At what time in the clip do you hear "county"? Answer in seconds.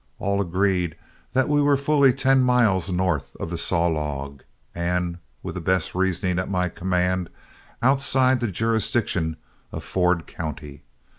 10.25-10.81